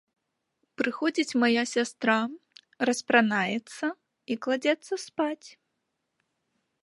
Прыходзіць 0.81 1.37
мая 1.43 1.63
сястра, 1.73 2.15
распранаецца 2.89 3.85
і 4.33 4.41
кладзецца 4.45 4.93
спаць. 5.07 5.47